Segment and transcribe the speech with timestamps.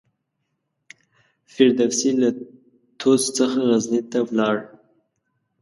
[1.53, 2.29] فردوسي له
[2.99, 4.55] طوس څخه غزني ته ولاړ.